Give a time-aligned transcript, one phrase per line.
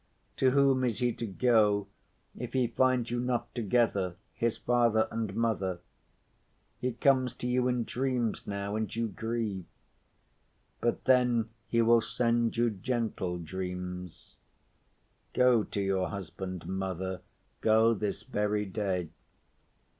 [0.37, 1.85] To whom is he to go
[2.35, 5.79] if he find you not together, his father and mother?
[6.79, 9.65] He comes to you in dreams now, and you grieve.
[10.79, 14.37] But then he will send you gentle dreams.
[15.35, 17.21] Go to your husband, mother;
[17.61, 19.11] go this very day."